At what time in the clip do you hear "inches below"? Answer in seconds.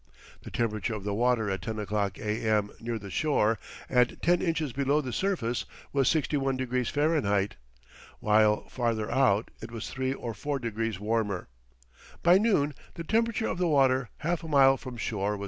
4.41-4.99